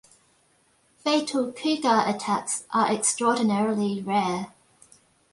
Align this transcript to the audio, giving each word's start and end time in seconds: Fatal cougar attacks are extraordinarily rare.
Fatal 0.97 1.51
cougar 1.51 2.05
attacks 2.07 2.63
are 2.71 2.91
extraordinarily 2.91 4.01
rare. 4.01 4.51